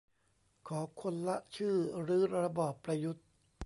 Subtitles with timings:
[0.67, 1.75] ขอคนละชื่อ
[2.07, 3.25] รื้อระบอบประยุทธ์